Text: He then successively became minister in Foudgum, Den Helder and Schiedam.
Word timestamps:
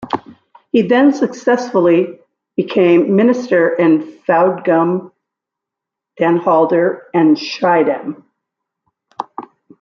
He 0.71 0.81
then 0.81 1.13
successively 1.13 2.17
became 2.55 3.15
minister 3.15 3.69
in 3.75 4.01
Foudgum, 4.23 5.11
Den 6.17 6.37
Helder 6.37 7.05
and 7.13 7.37
Schiedam. 7.37 8.25